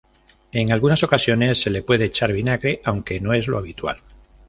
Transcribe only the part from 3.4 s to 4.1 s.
lo habitual.